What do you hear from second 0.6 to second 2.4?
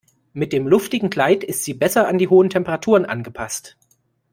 luftigen Kleid ist sie besser an die